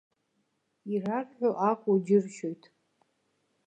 Ирарҳәо 0.93 1.49
акәу 1.69 1.97
џьыршьоит. 2.05 2.63